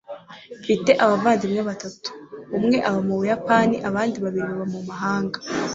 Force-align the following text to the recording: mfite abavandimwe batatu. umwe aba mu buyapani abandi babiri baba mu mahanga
mfite 0.61 0.91
abavandimwe 1.03 1.61
batatu. 1.69 2.09
umwe 2.57 2.77
aba 2.87 2.99
mu 3.07 3.13
buyapani 3.19 3.75
abandi 3.89 4.17
babiri 4.23 4.45
baba 4.49 4.65
mu 4.73 4.81
mahanga 4.89 5.37